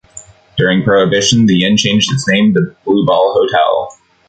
During 0.57 0.81
Prohibition, 0.81 1.45
the 1.45 1.63
inn 1.63 1.77
changed 1.77 2.11
its 2.11 2.27
name 2.27 2.55
to 2.55 2.75
Blue 2.85 3.05
Ball 3.05 3.35
Hotel. 3.37 3.95